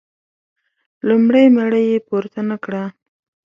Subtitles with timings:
[1.07, 2.83] لومړۍ مړۍ یې پورته نه کړه.